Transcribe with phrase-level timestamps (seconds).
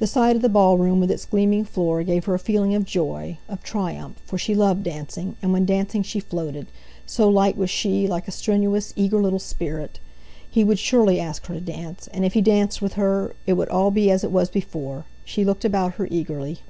[0.00, 3.38] The sight of the ballroom, with its gleaming floor, gave her a feeling of joy,
[3.48, 6.66] of triumph, for she loved dancing, and when dancing she floated,
[7.06, 10.00] so light was she, like a strenuous, eager little spirit.
[10.50, 13.68] He would surely ask her to dance, and if he danced with her it would
[13.68, 15.04] all be as it was before.
[15.24, 16.62] She looked about her eagerly.